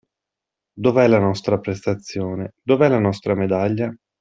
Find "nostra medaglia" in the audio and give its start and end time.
2.97-3.95